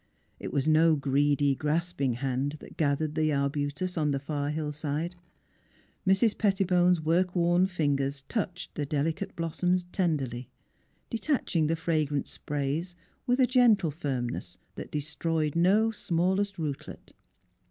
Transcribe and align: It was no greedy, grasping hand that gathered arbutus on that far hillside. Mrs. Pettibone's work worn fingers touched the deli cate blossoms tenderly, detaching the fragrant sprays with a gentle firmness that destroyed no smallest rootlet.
It 0.39 0.51
was 0.51 0.67
no 0.67 0.95
greedy, 0.95 1.53
grasping 1.53 2.13
hand 2.13 2.53
that 2.53 2.75
gathered 2.75 3.19
arbutus 3.19 3.99
on 3.99 4.09
that 4.09 4.23
far 4.23 4.49
hillside. 4.49 5.15
Mrs. 6.07 6.35
Pettibone's 6.35 6.99
work 6.99 7.35
worn 7.35 7.67
fingers 7.67 8.23
touched 8.27 8.73
the 8.73 8.83
deli 8.87 9.13
cate 9.13 9.35
blossoms 9.35 9.85
tenderly, 9.91 10.49
detaching 11.11 11.67
the 11.67 11.75
fragrant 11.75 12.25
sprays 12.25 12.95
with 13.27 13.39
a 13.39 13.45
gentle 13.45 13.91
firmness 13.91 14.57
that 14.73 14.89
destroyed 14.89 15.55
no 15.55 15.91
smallest 15.91 16.57
rootlet. 16.57 17.13